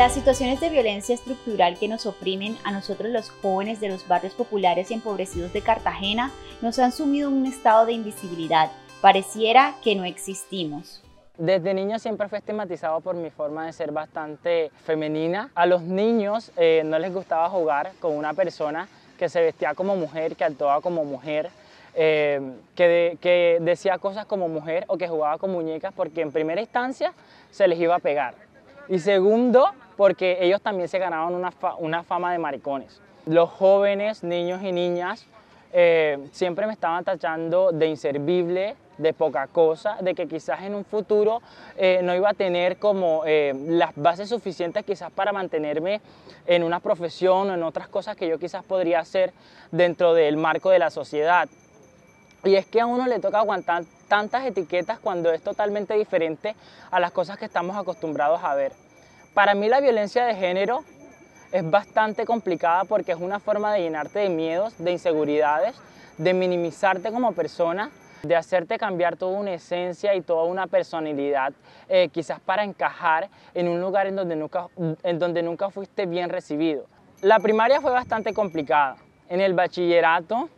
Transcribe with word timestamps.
Las 0.00 0.14
situaciones 0.14 0.60
de 0.60 0.70
violencia 0.70 1.14
estructural 1.14 1.78
que 1.78 1.86
nos 1.86 2.06
oprimen 2.06 2.56
a 2.64 2.72
nosotros 2.72 3.10
los 3.10 3.28
jóvenes 3.28 3.80
de 3.80 3.90
los 3.90 4.08
barrios 4.08 4.32
populares 4.32 4.90
y 4.90 4.94
empobrecidos 4.94 5.52
de 5.52 5.60
Cartagena 5.60 6.30
nos 6.62 6.78
han 6.78 6.90
sumido 6.90 7.28
en 7.28 7.34
un 7.34 7.44
estado 7.44 7.84
de 7.84 7.92
invisibilidad. 7.92 8.70
Pareciera 9.02 9.74
que 9.84 9.94
no 9.94 10.04
existimos. 10.04 11.02
Desde 11.36 11.74
niño 11.74 11.98
siempre 11.98 12.30
fui 12.30 12.38
estigmatizado 12.38 13.02
por 13.02 13.14
mi 13.14 13.28
forma 13.28 13.66
de 13.66 13.74
ser 13.74 13.92
bastante 13.92 14.70
femenina. 14.86 15.50
A 15.54 15.66
los 15.66 15.82
niños 15.82 16.50
eh, 16.56 16.80
no 16.82 16.98
les 16.98 17.12
gustaba 17.12 17.50
jugar 17.50 17.92
con 18.00 18.16
una 18.16 18.32
persona 18.32 18.88
que 19.18 19.28
se 19.28 19.42
vestía 19.42 19.74
como 19.74 19.96
mujer, 19.96 20.34
que 20.34 20.44
actuaba 20.44 20.80
como 20.80 21.04
mujer, 21.04 21.50
eh, 21.94 22.40
que, 22.74 23.18
que 23.20 23.58
decía 23.60 23.98
cosas 23.98 24.24
como 24.24 24.48
mujer 24.48 24.86
o 24.86 24.96
que 24.96 25.08
jugaba 25.08 25.36
con 25.36 25.52
muñecas 25.52 25.92
porque 25.94 26.22
en 26.22 26.32
primera 26.32 26.62
instancia 26.62 27.12
se 27.50 27.68
les 27.68 27.78
iba 27.78 27.96
a 27.96 27.98
pegar. 27.98 28.34
Y 28.90 28.98
segundo, 28.98 29.70
porque 30.00 30.38
ellos 30.40 30.62
también 30.62 30.88
se 30.88 30.98
ganaban 30.98 31.34
una, 31.34 32.02
fama 32.04 32.32
de 32.32 32.38
maricones. 32.38 33.02
Los 33.26 33.50
jóvenes, 33.50 34.24
niños 34.24 34.62
y 34.62 34.72
niñas, 34.72 35.26
eh, 35.74 36.26
siempre 36.32 36.66
me 36.66 36.72
estaban 36.72 37.04
tachando 37.04 37.70
de 37.70 37.86
inservible, 37.86 38.76
de 38.96 39.12
poca 39.12 39.46
cosa, 39.48 39.98
de 40.00 40.14
que 40.14 40.26
quizás 40.26 40.62
en 40.62 40.74
un 40.74 40.86
futuro 40.86 41.42
eh, 41.76 42.00
no 42.02 42.14
iba 42.14 42.30
a 42.30 42.32
tener 42.32 42.78
como 42.78 43.24
eh, 43.26 43.52
las 43.66 43.94
bases 43.94 44.30
suficientes 44.30 44.86
quizás 44.86 45.12
para 45.12 45.32
mantenerme 45.32 46.00
en 46.46 46.62
una 46.62 46.80
profesión 46.80 47.50
o 47.50 47.52
en 47.52 47.62
otras 47.62 47.88
cosas 47.88 48.16
que 48.16 48.26
yo 48.26 48.38
quizás 48.38 48.64
podría 48.64 49.00
hacer 49.00 49.34
dentro 49.70 50.14
del 50.14 50.38
marco 50.38 50.70
de 50.70 50.78
la 50.78 50.88
sociedad. 50.88 51.46
Y 52.42 52.54
es 52.54 52.64
que 52.64 52.80
a 52.80 52.86
uno 52.86 53.06
le 53.06 53.18
toca 53.18 53.40
aguantar 53.40 53.84
tantas 54.08 54.46
etiquetas 54.46 54.98
cuando 54.98 55.30
es 55.30 55.42
totalmente 55.42 55.92
diferente 55.92 56.56
a 56.90 57.00
las 57.00 57.12
cosas 57.12 57.36
que 57.36 57.44
estamos 57.44 57.76
acostumbrados 57.76 58.42
a 58.42 58.54
ver. 58.54 58.72
Para 59.34 59.54
mí 59.54 59.68
la 59.68 59.80
violencia 59.80 60.24
de 60.24 60.34
género 60.34 60.84
es 61.52 61.68
bastante 61.68 62.24
complicada 62.24 62.84
porque 62.84 63.12
es 63.12 63.18
una 63.18 63.40
forma 63.40 63.72
de 63.72 63.82
llenarte 63.82 64.18
de 64.20 64.28
miedos, 64.28 64.74
de 64.78 64.92
inseguridades, 64.92 65.76
de 66.18 66.34
minimizarte 66.34 67.10
como 67.10 67.32
persona 67.32 67.90
de 68.22 68.36
hacerte 68.36 68.78
cambiar 68.78 69.16
toda 69.16 69.38
una 69.38 69.54
esencia 69.54 70.14
y 70.14 70.20
toda 70.20 70.44
una 70.44 70.66
personalidad, 70.66 71.52
eh, 71.88 72.08
quizás 72.12 72.40
para 72.40 72.64
encajar 72.64 73.28
en 73.54 73.68
un 73.68 73.80
lugar 73.80 74.06
en 74.06 74.16
donde, 74.16 74.36
nunca, 74.36 74.66
en 75.02 75.18
donde 75.18 75.42
nunca 75.42 75.70
fuiste 75.70 76.06
bien 76.06 76.28
recibido. 76.28 76.86
La 77.22 77.38
primaria 77.38 77.80
fue 77.80 77.90
bastante 77.90 78.32
complicada. 78.32 78.96
En 79.28 79.40
el 79.40 79.54
bachillerato 79.54 80.48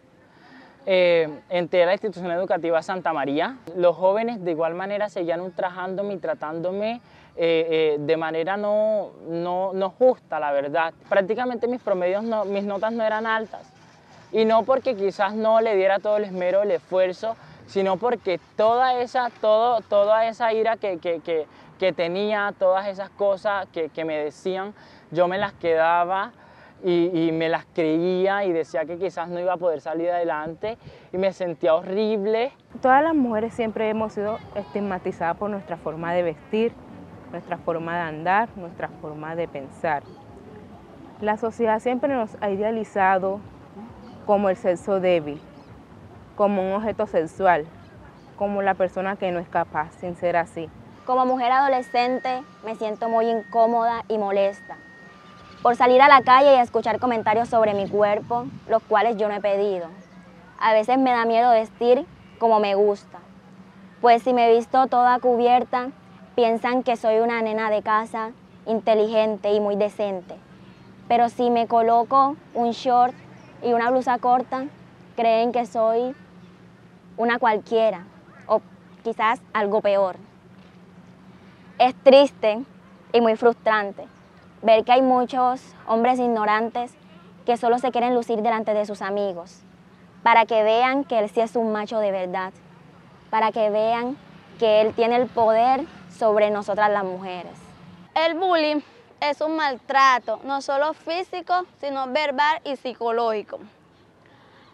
eh, 0.87 1.29
entré 1.51 1.85
a 1.85 1.87
la 1.87 1.93
institución 1.93 2.31
educativa 2.31 2.83
Santa 2.83 3.13
María. 3.13 3.59
Los 3.77 3.97
jóvenes 3.97 4.45
de 4.45 4.51
igual 4.51 4.75
manera 4.75 5.09
seguían 5.09 5.41
ultrajándome 5.41 6.15
y 6.15 6.19
tratándome 6.19 7.01
eh, 7.35 7.97
eh, 7.97 7.97
de 7.99 8.17
manera 8.19 8.59
no, 8.59 9.13
no, 9.27 9.73
no, 9.73 9.91
justa, 9.91 10.39
la 10.39 10.53
verdad. 10.53 10.93
Prácticamente 11.09 11.67
mis 11.67 11.81
promedios, 11.81 12.23
no, 12.23 12.45
mis 12.45 12.65
notas 12.65 12.93
no 12.93 13.05
eran 13.05 13.27
altas. 13.27 13.73
Y 14.33 14.45
no 14.45 14.65
porque 14.65 14.95
quizás 14.95 15.35
no 15.35 15.61
le 15.61 15.75
diera 15.75 15.99
todo 15.99 16.19
el 16.19 16.25
esmero, 16.25 16.63
el 16.63 16.71
esfuerzo, 16.73 17.37
sino 17.67 17.97
porque 17.97 18.39
toda 18.57 19.01
esa, 19.01 19.31
todo, 19.41 19.81
toda 19.81 20.27
esa 20.27 20.53
ira 20.53 20.77
que, 20.77 20.99
que, 20.99 21.21
que, 21.79 21.93
tenía, 21.93 22.55
todas 22.59 22.87
esas 22.87 23.11
cosas 23.11 23.67
que, 23.73 24.05
me 24.05 24.17
decían, 24.19 24.75
yo 25.11 25.27
me 25.27 25.37
las 25.37 25.53
quedaba 25.55 26.33
y, 26.85 27.11
y, 27.13 27.33
me 27.33 27.49
las 27.49 27.65
creía 27.75 28.45
y 28.45 28.53
decía 28.53 28.85
que 28.85 28.99
quizás 28.99 29.29
no 29.29 29.41
iba 29.41 29.55
a 29.55 29.57
poder 29.57 29.81
salir 29.81 30.11
adelante 30.11 30.79
y 31.13 31.19
me 31.19 31.33
sentía 31.33 31.75
horrible. 31.75 32.53
Todas 32.81 33.03
las 33.03 33.15
mujeres 33.15 33.55
siempre 33.55 33.89
hemos 33.89 34.13
sido 34.13 34.39
estigmatizadas 34.55 35.37
por 35.37 35.51
nuestra 35.51 35.77
forma 35.77 36.13
de 36.15 36.23
vestir, 36.23 36.73
nuestra 37.33 37.59
forma 37.59 37.97
de 37.97 38.03
andar, 38.03 38.49
nuestra 38.57 38.89
forma 39.01 39.35
de 39.35 39.49
pensar. 39.49 40.03
La 41.21 41.37
sociedad 41.37 41.81
siempre 41.81 42.15
nos 42.15 42.37
ha 42.41 42.51
idealizado 42.51 43.41
como 44.27 44.49
el 44.49 44.57
sexo 44.57 45.01
débil, 45.01 45.41
como 46.37 46.63
un 46.63 46.75
objeto 46.75 47.07
sexual, 47.07 47.67
como 48.37 48.63
la 48.63 48.75
persona 48.75 49.17
que 49.17 49.33
no 49.33 49.41
es 49.41 49.49
capaz 49.49 49.91
sin 49.99 50.15
ser 50.15 50.37
así. 50.37 50.69
Como 51.07 51.27
mujer 51.27 51.51
adolescente 51.51 52.43
me 52.65 52.77
siento 52.77 53.09
muy 53.09 53.29
incómoda 53.29 54.05
y 54.09 54.19
molesta 54.19 54.77
por 55.63 55.77
salir 55.77 56.03
a 56.03 56.09
la 56.09 56.23
calle 56.23 56.57
y 56.57 56.59
escuchar 56.59 56.99
comentarios 56.99 57.49
sobre 57.49 57.73
mi 57.73 57.89
cuerpo, 57.89 58.47
los 58.69 58.83
cuales 58.83 59.17
yo 59.17 59.29
no 59.29 59.35
he 59.35 59.41
pedido. 59.41 59.87
A 60.59 60.73
veces 60.73 60.99
me 60.99 61.11
da 61.11 61.25
miedo 61.25 61.53
vestir 61.53 62.05
como 62.39 62.59
me 62.59 62.75
gusta, 62.75 63.19
pues 64.01 64.23
si 64.23 64.35
me 64.35 64.49
he 64.49 64.57
visto 64.57 64.89
toda 64.89 65.21
cubierta, 65.21 65.91
piensan 66.35 66.83
que 66.83 66.97
soy 66.97 67.19
una 67.19 67.43
nena 67.43 67.71
de 67.71 67.83
casa, 67.83 68.33
inteligente 68.67 69.53
y 69.53 69.61
muy 69.61 69.77
decente. 69.77 70.37
Pero 71.09 71.29
si 71.29 71.51
me 71.51 71.67
coloco 71.67 72.37
un 72.55 72.71
short 72.71 73.15
y 73.63 73.73
una 73.73 73.91
blusa 73.91 74.19
corta, 74.19 74.65
creen 75.17 75.53
que 75.53 75.67
soy 75.67 76.15
una 77.17 77.39
cualquiera 77.39 78.05
o 78.47 78.61
quizás 79.05 79.41
algo 79.53 79.81
peor. 79.81 80.17
Es 81.79 81.95
triste 82.03 82.63
y 83.13 83.21
muy 83.21 83.37
frustrante 83.37 84.07
ver 84.63 84.85
que 84.85 84.93
hay 84.93 85.03
muchos 85.03 85.61
hombres 85.87 86.19
ignorantes 86.19 86.95
que 87.45 87.57
solo 87.57 87.79
se 87.79 87.91
quieren 87.91 88.15
lucir 88.15 88.41
delante 88.43 88.73
de 88.73 88.87
sus 88.87 89.03
amigos, 89.03 89.61
para 90.23 90.47
que 90.47 90.63
vean 90.63 91.05
que 91.05 91.19
él 91.19 91.29
sí 91.29 91.41
es 91.41 91.57
un 91.57 91.73
macho 91.73 91.99
de 91.99 92.13
verdad, 92.13 92.53
para 93.31 93.51
que 93.51 93.71
vean 93.71 94.17
que 94.61 94.81
él 94.81 94.95
tiene 94.95 95.17
el 95.17 95.27
poder 95.27 95.85
sobre 96.23 96.51
nosotras 96.51 96.89
las 96.89 97.03
mujeres. 97.03 97.51
El 98.15 98.35
bullying 98.35 98.81
es 99.21 99.41
un 99.41 99.57
maltrato, 99.57 100.39
no 100.45 100.63
solo 100.63 100.95
físico, 100.95 101.67
sino 101.81 102.07
verbal 102.07 102.61
y 102.63 102.77
psicológico. 102.77 103.59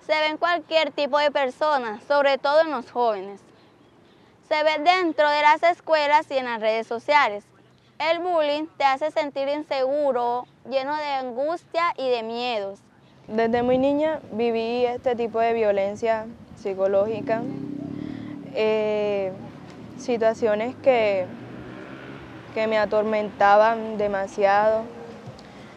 Se 0.06 0.12
ve 0.12 0.26
en 0.26 0.37
cualquier 0.37 0.92
tipo 0.92 1.19
de 1.19 1.31
persona, 1.31 2.03
sobre 2.06 2.37
todo 2.37 2.60
en 2.60 2.70
los 2.70 2.91
jóvenes. 2.91 3.41
Se 4.47 4.62
ve 4.62 4.78
dentro 4.84 5.26
de 5.31 5.41
las 5.41 5.62
escuelas 5.62 6.31
y 6.31 6.37
en 6.37 6.44
las 6.44 6.60
redes 6.60 6.87
sociales. 6.87 7.44
El 7.98 8.19
bullying 8.19 8.66
te 8.76 8.84
hace 8.84 9.10
sentir 9.10 9.48
inseguro, 9.48 10.47
lleno 10.69 10.94
de 10.97 11.12
angustia 11.12 11.94
y 11.97 12.10
de 12.10 12.25
miedos. 12.25 12.81
Desde 13.26 13.62
muy 13.62 13.78
niña 13.78 14.20
viví 14.32 14.84
este 14.84 15.16
tipo 15.16 15.41
de 15.41 15.54
violencia 15.54 16.26
psicológica, 16.56 17.41
eh, 18.54 19.32
situaciones 19.98 20.75
que, 20.82 21.26
que 22.54 22.66
me 22.66 22.78
atormentaban 22.78 23.98
demasiado. 23.98 24.84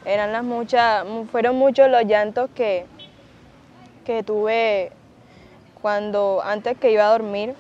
Eran 0.06 0.32
las 0.32 0.44
muchas, 0.44 1.06
fueron 1.32 1.58
muchos 1.58 1.90
los 1.90 2.04
llantos 2.06 2.50
que, 2.56 2.86
que 4.06 4.24
tuve 4.24 4.92
cuando 5.82 6.42
antes 6.44 6.78
que 6.78 6.92
iba 6.92 7.06
a 7.06 7.12
dormir 7.12 7.56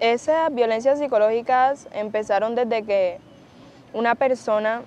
esas 0.00 0.54
violencias 0.54 0.98
psicológicas 0.98 1.88
empezaron 1.92 2.54
desde 2.54 2.82
que 2.82 3.18
una 3.94 4.14
persona 4.14 4.82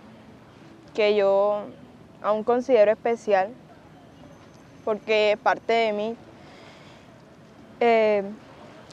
que 0.94 1.16
yo 1.16 1.64
aún 2.22 2.44
considero 2.44 2.92
especial, 2.92 3.50
porque 4.86 5.38
parte 5.42 5.74
de 5.74 5.94
mí, 5.94 6.16
eh, 7.80 8.24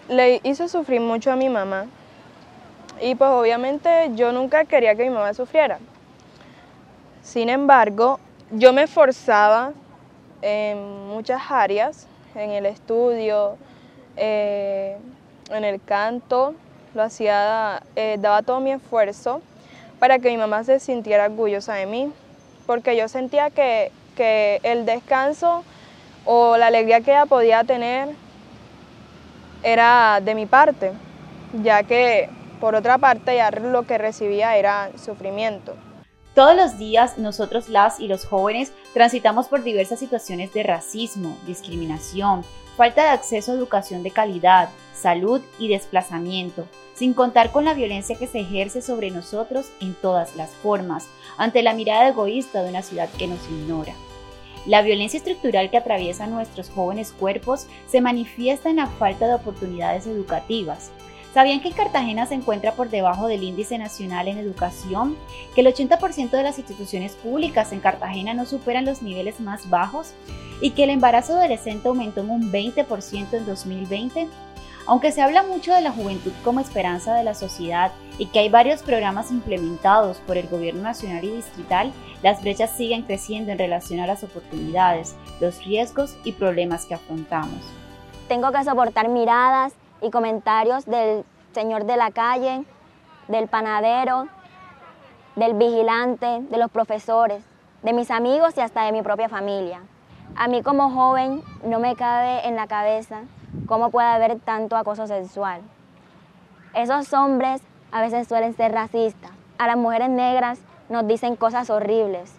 le 0.08 0.40
hizo 0.44 0.68
sufrir 0.68 1.00
mucho 1.00 1.32
a 1.32 1.36
mi 1.36 1.48
mamá. 1.48 1.86
Y 3.00 3.14
pues 3.14 3.30
obviamente 3.30 4.10
yo 4.14 4.32
nunca 4.32 4.64
quería 4.64 4.94
que 4.94 5.04
mi 5.04 5.10
mamá 5.10 5.34
sufriera. 5.34 5.78
Sin 7.22 7.48
embargo, 7.48 8.20
yo 8.50 8.72
me 8.72 8.84
esforzaba 8.84 9.72
en 10.42 11.08
muchas 11.08 11.42
áreas, 11.50 12.06
en 12.34 12.50
el 12.50 12.66
estudio, 12.66 13.56
eh, 14.16 14.96
en 15.50 15.64
el 15.64 15.82
canto, 15.82 16.54
lo 16.94 17.02
hacía, 17.02 17.82
eh, 17.96 18.16
daba 18.18 18.42
todo 18.42 18.60
mi 18.60 18.70
esfuerzo 18.72 19.42
para 19.98 20.18
que 20.18 20.30
mi 20.30 20.36
mamá 20.36 20.64
se 20.64 20.78
sintiera 20.80 21.26
orgullosa 21.26 21.74
de 21.74 21.86
mí, 21.86 22.12
porque 22.66 22.96
yo 22.96 23.08
sentía 23.08 23.50
que, 23.50 23.90
que 24.16 24.60
el 24.62 24.86
descanso 24.86 25.64
o 26.24 26.56
la 26.56 26.68
alegría 26.68 27.00
que 27.00 27.12
ella 27.12 27.26
podía 27.26 27.64
tener 27.64 28.08
era 29.62 30.20
de 30.20 30.34
mi 30.34 30.46
parte, 30.46 30.92
ya 31.62 31.82
que 31.82 32.28
por 32.60 32.74
otra 32.74 32.98
parte 32.98 33.36
ya 33.36 33.50
lo 33.50 33.86
que 33.86 33.98
recibía 33.98 34.56
era 34.56 34.90
sufrimiento. 34.96 35.76
Todos 36.34 36.54
los 36.54 36.78
días 36.78 37.16
nosotros 37.16 37.68
las 37.68 37.98
y 37.98 38.08
los 38.08 38.26
jóvenes 38.26 38.72
transitamos 38.92 39.48
por 39.48 39.62
diversas 39.62 39.98
situaciones 39.98 40.52
de 40.52 40.62
racismo, 40.62 41.36
discriminación, 41.46 42.44
falta 42.76 43.04
de 43.04 43.08
acceso 43.08 43.52
a 43.52 43.54
educación 43.54 44.02
de 44.02 44.10
calidad, 44.10 44.68
salud 44.94 45.40
y 45.58 45.68
desplazamiento, 45.68 46.66
sin 46.94 47.14
contar 47.14 47.52
con 47.52 47.64
la 47.64 47.74
violencia 47.74 48.16
que 48.18 48.26
se 48.26 48.40
ejerce 48.40 48.82
sobre 48.82 49.10
nosotros 49.10 49.70
en 49.80 49.94
todas 49.94 50.36
las 50.36 50.50
formas, 50.50 51.08
ante 51.38 51.62
la 51.62 51.72
mirada 51.72 52.08
egoísta 52.08 52.62
de 52.62 52.68
una 52.68 52.82
ciudad 52.82 53.08
que 53.18 53.28
nos 53.28 53.42
ignora. 53.48 53.94
La 54.66 54.82
violencia 54.82 55.18
estructural 55.18 55.70
que 55.70 55.76
atraviesa 55.76 56.26
nuestros 56.26 56.70
jóvenes 56.70 57.12
cuerpos 57.12 57.68
se 57.88 58.00
manifiesta 58.00 58.68
en 58.68 58.76
la 58.76 58.86
falta 58.86 59.28
de 59.28 59.34
oportunidades 59.34 60.06
educativas. 60.06 60.90
¿Sabían 61.32 61.60
que 61.60 61.68
en 61.68 61.74
Cartagena 61.74 62.26
se 62.26 62.34
encuentra 62.34 62.72
por 62.72 62.88
debajo 62.88 63.28
del 63.28 63.44
índice 63.44 63.78
nacional 63.78 64.26
en 64.26 64.38
educación? 64.38 65.16
¿Que 65.54 65.60
el 65.60 65.66
80% 65.68 66.30
de 66.30 66.42
las 66.42 66.58
instituciones 66.58 67.12
públicas 67.12 67.72
en 67.72 67.80
Cartagena 67.80 68.34
no 68.34 68.46
superan 68.46 68.86
los 68.86 69.02
niveles 69.02 69.38
más 69.38 69.70
bajos? 69.70 70.14
¿Y 70.60 70.70
que 70.70 70.84
el 70.84 70.90
embarazo 70.90 71.34
adolescente 71.34 71.88
aumentó 71.88 72.22
en 72.22 72.30
un 72.30 72.50
20% 72.50 73.34
en 73.34 73.46
2020? 73.46 74.28
Aunque 74.86 75.12
se 75.12 75.20
habla 75.20 75.42
mucho 75.42 75.74
de 75.74 75.80
la 75.80 75.90
juventud 75.90 76.32
como 76.44 76.60
esperanza 76.60 77.14
de 77.14 77.24
la 77.24 77.34
sociedad 77.34 77.92
y 78.18 78.26
que 78.26 78.38
hay 78.38 78.48
varios 78.48 78.82
programas 78.82 79.30
implementados 79.30 80.18
por 80.18 80.36
el 80.36 80.48
gobierno 80.48 80.82
nacional 80.82 81.24
y 81.24 81.36
distrital, 81.36 81.92
las 82.22 82.40
brechas 82.40 82.70
siguen 82.70 83.02
creciendo 83.02 83.52
en 83.52 83.58
relación 83.58 84.00
a 84.00 84.06
las 84.06 84.22
oportunidades, 84.22 85.16
los 85.40 85.64
riesgos 85.64 86.16
y 86.24 86.32
problemas 86.32 86.86
que 86.86 86.94
afrontamos. 86.94 87.60
Tengo 88.28 88.52
que 88.52 88.64
soportar 88.64 89.08
miradas, 89.08 89.72
y 90.00 90.10
comentarios 90.10 90.86
del 90.86 91.24
señor 91.52 91.84
de 91.84 91.96
la 91.96 92.10
calle, 92.10 92.64
del 93.28 93.48
panadero, 93.48 94.28
del 95.34 95.54
vigilante, 95.54 96.42
de 96.42 96.58
los 96.58 96.70
profesores, 96.70 97.42
de 97.82 97.92
mis 97.92 98.10
amigos 98.10 98.56
y 98.56 98.60
hasta 98.60 98.84
de 98.84 98.92
mi 98.92 99.02
propia 99.02 99.28
familia. 99.28 99.80
A 100.34 100.48
mí 100.48 100.62
como 100.62 100.90
joven 100.90 101.42
no 101.64 101.78
me 101.78 101.96
cabe 101.96 102.46
en 102.46 102.56
la 102.56 102.66
cabeza 102.66 103.22
cómo 103.66 103.90
puede 103.90 104.08
haber 104.08 104.38
tanto 104.40 104.76
acoso 104.76 105.06
sexual. 105.06 105.62
Esos 106.74 107.12
hombres 107.12 107.62
a 107.90 108.00
veces 108.00 108.28
suelen 108.28 108.54
ser 108.54 108.72
racistas. 108.72 109.30
A 109.58 109.66
las 109.66 109.76
mujeres 109.76 110.10
negras 110.10 110.58
nos 110.88 111.06
dicen 111.06 111.36
cosas 111.36 111.70
horribles. 111.70 112.32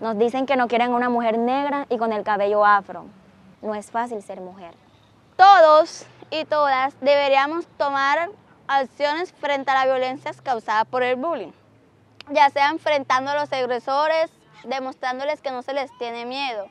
Nos 0.00 0.16
dicen 0.16 0.46
que 0.46 0.56
no 0.56 0.68
quieren 0.68 0.92
una 0.92 1.08
mujer 1.08 1.38
negra 1.38 1.86
y 1.88 1.98
con 1.98 2.12
el 2.12 2.22
cabello 2.22 2.64
afro. 2.64 3.06
No 3.62 3.74
es 3.74 3.90
fácil 3.90 4.22
ser 4.22 4.40
mujer. 4.40 4.74
Todos 5.36 6.06
y 6.30 6.44
todas 6.44 6.94
deberíamos 7.00 7.66
tomar 7.76 8.30
acciones 8.68 9.32
frente 9.32 9.70
a 9.70 9.74
la 9.74 9.86
violencia 9.86 10.30
causada 10.42 10.84
por 10.84 11.02
el 11.02 11.16
bullying, 11.16 11.52
ya 12.30 12.48
sea 12.50 12.70
enfrentando 12.70 13.32
a 13.32 13.34
los 13.34 13.52
agresores, 13.52 14.30
demostrándoles 14.64 15.40
que 15.40 15.50
no 15.50 15.62
se 15.62 15.74
les 15.74 15.90
tiene 15.98 16.24
miedo 16.24 16.68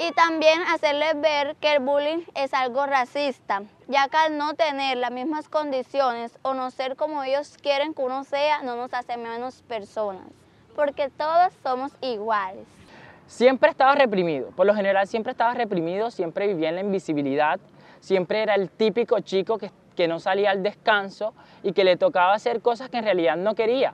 y 0.00 0.12
también 0.12 0.62
hacerles 0.62 1.20
ver 1.20 1.56
que 1.56 1.74
el 1.74 1.80
bullying 1.80 2.22
es 2.34 2.54
algo 2.54 2.86
racista, 2.86 3.64
ya 3.86 4.08
que 4.08 4.16
al 4.16 4.38
no 4.38 4.54
tener 4.54 4.96
las 4.96 5.10
mismas 5.10 5.50
condiciones 5.50 6.38
o 6.40 6.54
no 6.54 6.70
ser 6.70 6.96
como 6.96 7.22
ellos 7.22 7.58
quieren 7.60 7.92
que 7.92 8.00
uno 8.00 8.24
sea, 8.24 8.62
no 8.62 8.76
nos 8.76 8.94
hace 8.94 9.18
menos 9.18 9.60
personas, 9.68 10.26
porque 10.74 11.10
todos 11.10 11.52
somos 11.62 11.92
iguales. 12.00 12.66
Siempre 13.26 13.68
estaba 13.68 13.94
reprimido, 13.94 14.48
por 14.52 14.64
lo 14.64 14.74
general 14.74 15.06
siempre 15.06 15.32
estaba 15.32 15.52
reprimido, 15.52 16.10
siempre 16.10 16.46
vivía 16.46 16.70
en 16.70 16.76
la 16.76 16.80
invisibilidad, 16.80 17.60
siempre 18.00 18.42
era 18.42 18.54
el 18.54 18.70
típico 18.70 19.20
chico 19.20 19.58
que, 19.58 19.70
no 20.08 20.18
salía 20.18 20.50
al 20.50 20.62
descanso 20.62 21.34
y 21.62 21.72
que 21.72 21.84
le 21.84 21.98
tocaba 21.98 22.32
hacer 22.32 22.62
cosas 22.62 22.88
que 22.88 22.96
en 22.96 23.04
realidad 23.04 23.36
no 23.36 23.54
quería. 23.54 23.92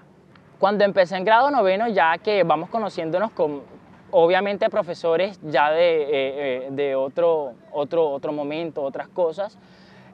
Cuando 0.60 0.84
empecé 0.84 1.16
en 1.16 1.24
grado 1.24 1.50
noveno, 1.50 1.88
ya 1.88 2.16
que 2.18 2.44
vamos 2.44 2.70
conociéndonos 2.70 3.32
con, 3.32 3.64
obviamente, 4.10 4.70
profesores 4.70 5.40
ya 5.42 5.70
de, 5.70 6.02
eh, 6.02 6.70
eh, 6.76 6.94
otro, 6.94 7.54
otro, 7.72 8.10
otro 8.10 8.32
momento, 8.32 8.82
otras 8.82 9.08
cosas, 9.08 9.58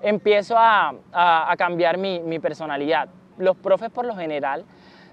empiezo 0.03 0.55
a, 0.57 0.95
cambiar 1.57 1.99
mi, 1.99 2.21
mi 2.21 2.39
personalidad. 2.39 3.09
Los 3.39 3.57
profes, 3.57 3.91
por 3.91 4.05
lo 4.05 4.17
general, 4.17 4.65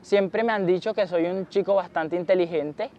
siempre 0.02 0.44
me 0.44 0.52
han 0.52 0.66
dicho 0.66 0.94
que 0.94 1.08
soy 1.08 1.26
un 1.26 1.48
chico 1.48 1.76
bastante 1.76 2.16
inteligente, 2.16 2.90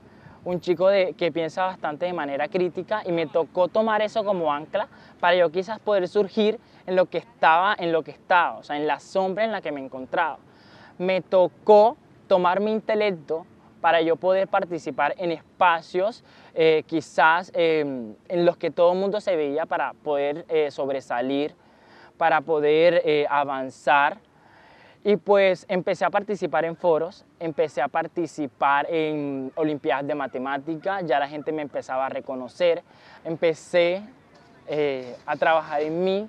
un 0.44 0.60
chico 0.60 0.88
de, 0.88 1.14
que 1.14 1.30
piensa 1.32 1.64
bastante 1.66 2.06
de 2.06 2.12
manera 2.12 2.48
crítica 2.48 3.02
y 3.04 3.12
me 3.12 3.26
tocó 3.26 3.68
tomar 3.68 4.02
eso 4.02 4.24
como 4.24 4.52
ancla 4.52 4.88
para 5.18 5.36
yo 5.36 5.50
quizás 5.50 5.78
poder 5.80 6.08
surgir 6.08 6.58
en 6.86 6.96
lo 6.96 7.06
que 7.06 7.18
estaba, 7.18 7.74
en 7.78 7.92
lo 7.92 8.02
que 8.02 8.10
estaba, 8.10 8.58
o 8.58 8.62
sea, 8.62 8.76
en 8.76 8.86
la 8.86 9.00
sombra 9.00 9.44
en 9.44 9.52
la 9.52 9.60
que 9.60 9.72
me 9.72 9.84
encontraba. 9.84 10.38
Me 10.98 11.20
tocó 11.20 11.96
tomar 12.26 12.60
mi 12.60 12.72
intelecto 12.72 13.46
para 13.80 14.02
yo 14.02 14.16
poder 14.16 14.48
participar 14.48 15.14
en 15.18 15.32
espacios 15.32 16.22
eh, 16.54 16.82
quizás 16.86 17.50
em, 17.54 18.14
en 18.28 18.44
los 18.44 18.56
que 18.56 18.70
todo 18.70 18.92
el 18.92 18.98
mundo 18.98 19.20
se 19.20 19.36
veía 19.36 19.66
para 19.66 19.92
poder 19.92 20.44
eh, 20.48 20.70
sobresalir, 20.70 21.54
para 22.16 22.40
poder 22.40 23.02
eh, 23.04 23.26
avanzar. 23.28 24.18
Y 25.02 25.16
pues 25.16 25.64
empecé 25.68 26.04
a 26.04 26.10
participar 26.10 26.66
en 26.66 26.76
foros, 26.76 27.24
empecé 27.38 27.80
a 27.80 27.88
participar 27.88 28.86
en 28.90 29.50
Olimpiadas 29.54 30.06
de 30.06 30.14
Matemática, 30.14 31.00
ya 31.00 31.18
la 31.18 31.26
gente 31.26 31.52
me 31.52 31.62
empezaba 31.62 32.04
a 32.04 32.08
reconocer, 32.10 32.82
empecé 33.24 34.02
a 35.26 35.36
trabajar 35.36 35.80
en 35.80 36.04
mí, 36.04 36.28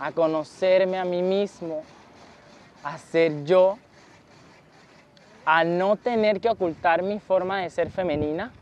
a 0.00 0.10
conocerme 0.10 0.98
a 0.98 1.04
mí 1.04 1.22
mismo, 1.22 1.82
a 2.82 2.96
ser 2.98 3.44
yo, 3.44 3.78
a 5.50 5.64
no 5.64 5.96
tener 5.96 6.42
que 6.42 6.50
ocultar 6.50 7.02
mi 7.02 7.20
forma 7.20 7.62
de 7.62 7.70
ser 7.70 7.88
femenina. 7.88 8.52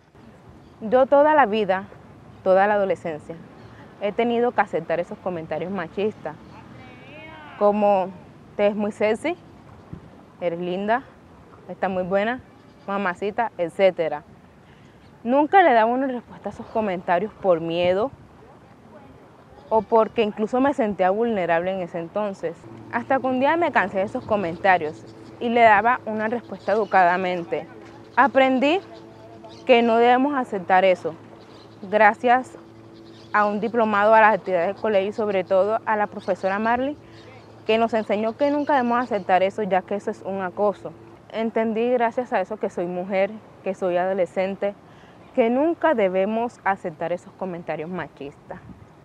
Yo 0.81 1.07
toda 1.07 1.35
la 1.35 1.45
vida, 1.45 1.87
toda 2.45 2.69
la 2.69 2.75
adolescencia, 2.75 3.35
he 4.01 4.13
tenido 4.13 4.53
que 4.53 4.61
aceptar 4.61 5.01
esos 5.01 5.19
comentarios 5.19 5.73
machistas, 5.73 6.37
como 7.59 8.11
te 8.55 8.69
es 8.69 8.77
muy 8.77 8.93
sexy, 8.93 9.37
eres 10.41 10.61
linda, 10.61 11.03
está 11.69 11.89
muy 11.89 12.05
buena, 12.05 12.41
mamacita, 12.87 13.51
etc. 13.59 14.23
Nunca 15.25 15.65
le 15.65 15.73
daba 15.73 15.91
una 15.91 16.07
respuesta 16.07 16.51
a 16.51 16.53
esos 16.53 16.67
comentarios 16.67 17.33
por 17.33 17.61
miedo 17.61 18.13
o 19.71 19.83
porque 19.83 20.23
incluso 20.23 20.61
me 20.61 20.73
sentía 20.73 21.11
vulnerable 21.11 21.73
en 21.73 21.81
ese 21.81 21.99
entonces. 21.99 22.57
Hasta 22.93 23.19
que 23.19 23.27
un 23.27 23.41
día 23.41 23.57
me 23.57 23.73
cansé 23.73 23.99
de 23.99 24.05
esos 24.05 24.25
comentarios 24.25 25.16
y 25.41 25.49
le 25.49 25.63
daba 25.63 26.01
una 26.07 26.29
respuesta 26.29 26.73
educadamente. 26.73 27.67
Aprendí 28.17 28.81
que 29.67 29.83
no 29.83 29.97
debemos 29.97 30.35
aceptar 30.35 30.85
eso. 30.85 31.15
Gracias 31.83 32.57
a 33.33 33.45
un 33.45 33.61
diplomado 33.61 34.15
a 34.15 34.21
las 34.21 34.35
actividades 34.35 34.69
del 34.75 34.83
colegio 34.83 35.11
y 35.11 35.13
sobre 35.13 35.45
todo 35.45 35.81
a 35.85 35.97
la 35.97 36.07
profesora 36.07 36.59
Marley, 36.59 36.97
que 37.67 37.79
nos 37.79 37.93
enseñó 37.95 38.37
que 38.37 38.51
nunca 38.51 38.75
debemos 38.75 39.03
aceptar 39.03 39.43
eso 39.43 39.63
ya 39.63 39.83
que 39.83 39.97
eso 39.97 40.11
es 40.11 40.23
un 40.23 40.41
acoso. 40.41 40.93
Entendí 41.33 41.91
gracias 41.91 42.33
a 42.33 42.41
eso 42.41 42.57
que 42.57 42.71
soy 42.71 42.87
mujer, 42.87 43.31
que 43.63 43.75
soy 43.75 43.97
adolescente, 43.97 44.75
que 45.35 45.51
nunca 45.51 45.95
debemos 45.95 46.61
aceptar 46.65 47.13
esos 47.13 47.33
comentarios 47.35 47.91
machistas. 47.91 48.61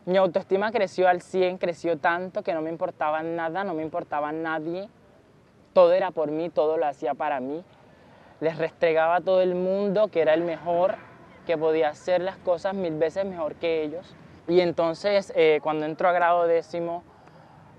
Mi 0.05 0.17
autoestima 0.17 0.71
creció 0.71 1.07
al 1.09 1.21
100, 1.21 1.57
creció 1.57 1.97
tanto 1.97 2.41
que 2.41 2.53
no 2.53 2.61
me 2.61 2.69
importaba 2.69 3.21
nada, 3.21 3.63
no 3.63 3.73
me 3.73 3.83
importaba 3.83 4.31
nadie. 4.31 4.87
Todo 5.73 5.93
era 5.93 6.11
por 6.11 6.31
mí, 6.31 6.49
todo 6.49 6.77
lo 6.77 6.85
hacía 6.85 7.13
para 7.13 7.39
mí. 7.39 7.63
Les 8.39 8.57
restregaba 8.57 9.17
a 9.17 9.21
todo 9.21 9.41
el 9.41 9.55
mundo 9.55 10.09
que 10.09 10.21
era 10.21 10.33
el 10.33 10.41
mejor, 10.41 10.95
que 11.45 11.57
podía 11.57 11.89
hacer 11.89 12.21
las 12.21 12.37
cosas 12.37 12.73
mil 12.73 12.97
veces 12.97 13.25
mejor 13.25 13.55
que 13.55 13.83
ellos. 13.83 14.15
Y 14.47 14.61
entonces, 14.61 15.31
eh, 15.35 15.59
cuando 15.61 15.85
entro 15.85 16.09
a 16.09 16.11
grado 16.11 16.47
décimo, 16.47 17.03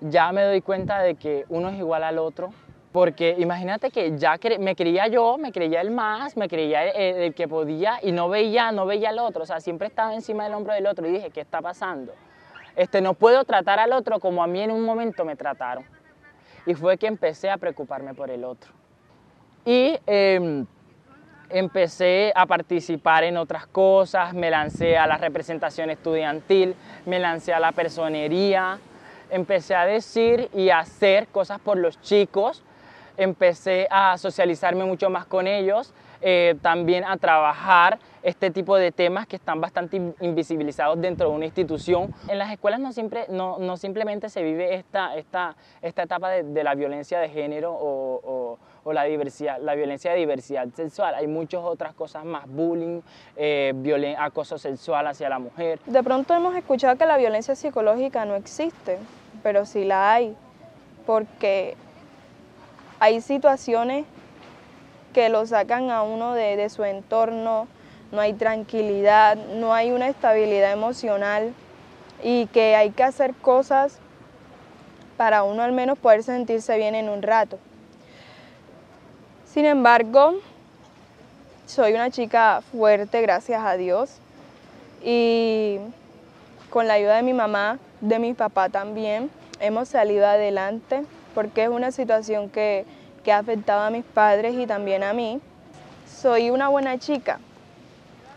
ya 0.01 0.33
me 0.33 0.43
doy 0.43 0.61
cuenta 0.61 1.01
de 1.01 1.17
que 1.17 1.45
uno 1.49 1.69
es 1.69 1.79
igual 1.79 2.05
al 2.05 2.19
otro. 2.19 2.51
Porque 2.93 3.37
imagínate 3.39 3.91
que 3.91 4.19
ya 4.19 4.39
me 4.61 4.77
creía 4.77 5.09
yo, 5.09 5.39
me 5.39 5.51
creía 5.51 5.81
el 5.81 5.91
más, 5.91 6.37
me 6.37 6.47
creía 6.47 6.85
el, 6.91 7.35
que 7.35 7.49
podía 7.49 7.99
y 8.03 8.13
no 8.13 8.29
veía, 8.29 8.71
no 8.71 8.85
veía 8.85 9.09
al 9.09 9.19
otro. 9.19 9.45
O 9.45 9.47
sea, 9.47 9.61
siempre 9.61 9.89
estaba 9.89 10.15
encima 10.15 10.45
del 10.45 10.53
hombro 10.53 10.75
del 10.75 10.87
otro 10.87 11.07
y 11.09 11.13
dije, 11.13 11.31
¿qué 11.31 11.41
está 11.41 11.63
pasando? 11.63 12.13
Este, 12.77 13.01
no 13.01 13.15
puedo 13.15 13.45
tratar 13.45 13.79
al 13.79 13.93
otro 13.93 14.21
como 14.21 14.43
a 14.43 14.47
mí 14.47 14.61
en 14.61 14.71
un 14.71 14.85
momento 14.85 15.25
me 15.25 15.37
trataron. 15.37 15.85
Y 16.67 16.75
fue 16.75 16.97
que 16.99 17.07
empecé 17.07 17.51
a 17.51 17.57
preocuparme 17.57 18.15
por 18.15 18.31
el 18.31 18.45
otro. 18.45 18.73
Y 19.65 19.99
em, 20.07 20.67
empecé 21.49 22.33
a 22.35 22.47
participar 22.47 23.25
en 23.25 23.37
otras 23.37 23.67
cosas, 23.67 24.35
me 24.35 24.51
lancé 24.51 24.97
a 24.97 25.07
la 25.07 25.17
representación 25.17 25.91
estudiantil, 25.91 26.75
me 27.07 27.19
lancé 27.19 27.53
a 27.53 27.61
la 27.61 27.73
personería, 27.73 28.79
empecé 29.31 29.75
a 29.75 29.87
decir 29.87 30.49
y 30.55 30.71
a 30.71 30.81
hacer 30.81 31.29
cosas 31.29 31.61
por 31.61 31.79
los 31.79 32.01
chicos, 32.01 32.63
empecé 33.17 33.87
a 33.91 34.17
socializarme 34.19 34.85
mucho 34.85 35.11
más 35.11 35.27
con 35.27 35.47
ellos, 35.47 35.93
eh, 36.21 36.57
también 36.63 37.05
a 37.05 37.17
trabajar 37.17 37.99
este 38.23 38.51
tipo 38.51 38.77
de 38.77 38.93
temas 38.93 39.27
que 39.27 39.37
están 39.37 39.61
bastante 39.61 40.01
invisibilizados 40.21 41.01
dentro 41.01 41.29
de 41.29 41.35
una 41.35 41.45
institución. 41.47 42.15
En 42.29 42.39
las 42.39 42.53
escuelas 42.53 42.81
no, 42.81 42.93
siempre, 42.93 43.27
no, 43.29 43.59
no 43.59 43.77
simplemente 43.77 44.29
se 44.29 44.43
vive 44.43 44.75
esta, 44.75 45.17
esta, 45.17 45.57
esta 45.81 46.03
etapa 46.03 46.31
de, 46.31 46.65
la 46.65 46.75
violencia 46.75 47.19
de 47.19 47.29
género 47.29 47.73
o, 47.73 48.59
o, 48.85 48.93
la, 48.93 49.05
diversidad, 49.05 49.59
la 49.61 49.75
violencia 49.75 50.13
de 50.13 50.19
diversidad 50.19 50.69
sexual, 50.75 51.15
hay 51.15 51.27
muchas 51.27 51.61
otras 51.63 51.95
cosas 51.95 52.25
más, 52.25 52.49
bullying, 52.49 53.01
eh, 53.37 54.15
acoso 54.19 54.59
sexual 54.59 55.07
hacia 55.07 55.29
la 55.29 55.39
mujer. 55.39 55.79
De 55.87 56.03
pronto 56.03 56.35
hemos 56.35 56.55
escuchado 56.55 56.97
que 56.97 57.07
la 57.07 57.17
violencia 57.17 57.55
psicológica 57.55 58.25
no 58.25 58.35
existe, 58.35 58.99
pero 59.43 59.65
sí 59.67 59.85
la 59.85 60.13
hay, 60.13 60.37
porque 61.07 61.77
hay 63.01 63.21
situaciones 63.21 64.07
que 65.13 65.29
lo 65.29 65.45
sacan 65.47 65.91
a 65.91 66.03
uno 66.03 66.35
de, 66.35 66.69
su 66.69 66.85
entorno, 66.85 67.67
no 68.13 68.21
hay 68.21 68.35
tranquilidad, 68.35 69.37
no 69.37 69.75
hay 69.75 69.91
una 69.91 70.09
estabilidad 70.09 70.73
emocional 70.73 71.53
y 72.23 72.47
que 72.47 72.77
hay 72.77 72.91
que 72.91 73.03
hacer 73.03 73.35
cosas 73.35 73.99
para 75.17 75.43
uno 75.43 75.63
al 75.63 75.73
menos 75.73 75.99
poder 75.99 76.23
sentirse 76.23 76.77
bien 76.77 76.95
en 76.95 77.09
un 77.09 77.23
rato. 77.23 77.59
Sin 79.47 79.65
embargo, 79.65 80.35
soy 81.67 81.95
una 81.95 82.11
chica 82.11 82.63
fuerte, 82.73 83.21
gracias 83.23 83.63
a 83.65 83.77
Dios, 83.77 84.19
y 85.05 85.79
con 86.71 86.87
la 86.87 86.95
ayuda 86.95 87.17
de 87.17 87.23
mi 87.23 87.33
mamá, 87.33 87.79
de 88.01 88.19
mi 88.19 88.35
papá 88.35 88.69
también, 88.69 89.31
hemos 89.61 89.89
salido 89.89 90.27
adelante 90.27 91.05
porque 91.35 91.65
es 91.65 91.69
una 91.69 91.93
situación 91.93 92.51
que, 92.51 92.85
ha 93.31 93.39
afectado 93.39 93.83
a 93.83 93.91
mis 93.91 94.05
padres 94.05 94.55
y 94.55 94.67
también 94.67 95.05
a 95.05 95.13
mí. 95.13 95.41
Soy 96.07 96.51
una 96.51 96.69
buena 96.69 96.99
chica, 96.99 97.39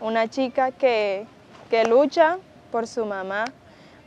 una 0.00 0.28
chica 0.28 0.70
que, 0.70 1.26
que 1.70 1.84
lucha 1.84 2.38
por 2.70 2.86
su 2.86 3.06
mamá 3.06 3.44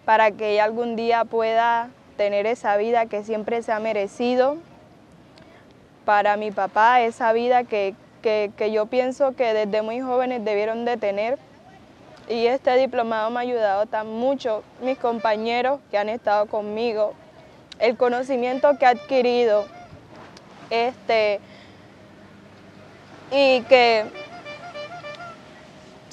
para 0.05 0.31
que 0.31 0.53
ella 0.53 0.63
algún 0.63 0.95
día 0.95 1.25
pueda 1.25 1.89
tener 2.17 2.45
esa 2.45 2.77
vida 2.77 3.05
que 3.05 3.23
siempre 3.23 3.61
se 3.61 3.71
ha 3.71 3.79
merecido. 3.79 4.57
Para 6.05 6.37
mi 6.37 6.51
papá, 6.51 7.01
esa 7.01 7.31
vida 7.33 7.63
que, 7.63 7.95
que 8.21 8.71
yo 8.71 8.87
pienso 8.87 9.35
que 9.35 9.53
desde 9.53 9.81
muy 9.81 10.01
jóvenes 10.01 10.43
debieron 10.43 10.85
de 10.85 10.97
tener 10.97 11.37
y 12.29 12.45
este 12.45 12.75
diplomado 12.77 13.31
me 13.31 13.37
ha 13.37 13.41
ayudado 13.41 13.87
tan 13.87 14.07
mucho, 14.07 14.63
mis 14.81 14.99
compañeros 14.99 15.79
que 15.89 15.97
han 15.97 16.09
estado 16.09 16.45
conmigo, 16.45 17.13
el 17.79 17.97
conocimiento 17.97 18.77
que 18.77 18.85
he 18.85 18.87
adquirido, 18.87 19.65
este, 20.69 21.39
y 23.31 23.61
que 23.63 24.05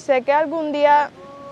sé 0.07 0.21
que 0.21 0.31
algún 0.31 0.71
día 0.71 1.09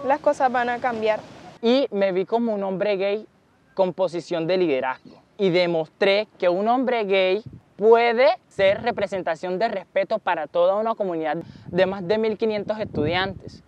las 0.07 0.21
cosas 0.21 0.49
van 0.49 0.69
a 0.69 0.79
cambiar. 0.79 1.19
Y 1.61 1.87
me 1.91 2.13
vi 2.13 2.25
como 2.25 2.53
un 2.53 2.63
hombre 2.63 2.95
gay 2.95 3.27
con 3.73 3.91
posición 3.93 4.47
de 4.47 4.55
liderazgo 4.55 5.21
y 5.37 5.49
demostré 5.49 6.29
que 6.39 6.47
un 6.47 6.69
hombre 6.69 7.03
gay 7.03 7.43
puede 7.75 8.27
ser 8.47 8.81
representación 8.81 9.59
de 9.59 9.67
respeto 9.67 10.19
para 10.19 10.47
toda 10.47 10.75
una 10.75 10.95
comunidad 10.95 11.35
de 11.67 11.85
más 11.85 12.07
de 12.07 12.17
1.500 12.17 12.79
estudiantes. 12.79 13.61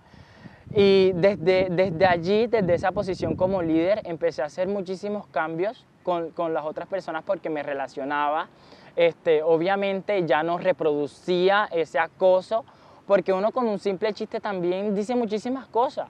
Y 0.74 1.12
desde, 1.16 1.68
desde 1.70 2.06
allí, 2.06 2.48
desde 2.48 2.74
esa 2.74 2.94
posición 2.94 3.36
como 3.36 3.62
líder, 3.62 4.00
empecé 4.06 4.42
a 4.42 4.46
hacer 4.46 4.70
muchísimos 4.70 5.28
cambios 5.28 5.86
con, 6.04 6.32
con 6.32 6.54
las 6.54 6.64
otras 6.64 6.88
personas 6.88 7.26
porque 7.26 7.50
me 7.50 7.62
relacionaba. 7.62 8.48
Este, 8.96 9.44
obviamente 9.44 10.26
ya 10.26 10.44
no 10.44 10.58
reproducía 10.58 11.68
ese 11.74 12.00
acoso, 12.00 12.64
porque 13.08 13.34
uno 13.34 13.52
con 13.52 13.68
un 13.68 13.80
simple 13.80 14.14
chiste 14.14 14.40
también 14.40 14.94
dice 14.94 15.16
muchísimas 15.16 15.66
cosas. 15.68 16.08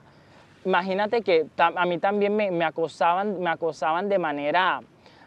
Imagínate 0.64 1.22
que 1.22 1.46
a 1.56 1.86
mí 1.86 1.98
también 1.98 2.36
me, 2.36 2.64
acosaban, 2.64 3.40
me 3.40 3.48
acosaban 3.48 4.08
de 4.08 4.18
manera, 4.18 4.80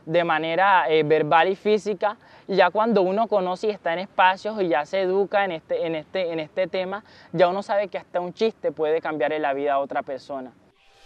de 0.05 0.23
manera 0.23 0.85
eh, 0.89 1.03
verbal 1.03 1.47
y 1.47 1.55
física 1.55 2.17
ya 2.47 2.69
cuando 2.69 3.01
uno 3.01 3.27
conoce 3.27 3.67
y 3.67 3.69
está 3.69 3.93
en 3.93 3.99
espacios 3.99 4.61
y 4.61 4.67
ya 4.67 4.85
se 4.85 5.01
educa 5.01 5.45
en 5.45 5.53
este, 5.53 5.85
en 5.85 5.95
este, 5.95 6.33
en 6.33 6.39
este 6.39 6.67
tema, 6.67 7.03
ya 7.31 7.47
uno 7.47 7.63
sabe 7.63 7.87
que 7.87 7.97
hasta 7.97 8.19
un 8.19 8.33
chiste 8.33 8.71
puede 8.71 8.99
cambiarle 8.99 9.39
la 9.39 9.53
vida 9.53 9.73
a 9.73 9.79
otra 9.79 10.03
persona. 10.03 10.51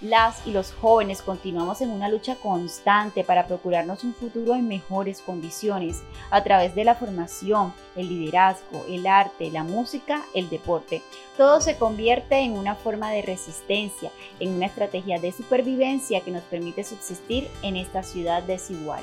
Las 0.02 0.46
y 0.46 0.52
los 0.52 0.74
jóvenes 0.74 1.22
continuamos 1.22 1.80
en 1.80 1.90
una 1.90 2.10
lucha 2.10 2.36
constante 2.36 3.24
para 3.24 3.48
procurarnos 3.48 4.04
un 4.04 4.14
futuro 4.14 4.54
en 4.54 4.68
mejores 4.68 5.22
condiciones 5.22 6.04
a 6.32 6.44
través 6.44 6.76
de 6.76 6.84
la 6.84 6.96
formación, 6.96 7.74
el 7.96 8.10
liderazgo, 8.10 8.86
el 8.90 9.08
arte, 9.08 9.50
la 9.52 9.64
música, 9.64 10.22
el 10.34 10.50
deporte. 10.50 11.02
Todo 11.38 11.62
se 11.62 11.78
convierte 11.78 12.40
en 12.40 12.58
una 12.58 12.76
forma 12.76 13.10
de 13.12 13.22
resistencia, 13.22 14.12
en 14.42 14.50
una 14.50 14.66
estrategia 14.66 15.18
de 15.18 15.32
supervivencia 15.32 16.20
que 16.20 16.32
nos 16.32 16.44
permite 16.44 16.84
subsistir 16.84 17.48
en 17.62 17.78
esta 17.78 18.04
ciudad 18.04 18.44
desigual. 18.44 19.02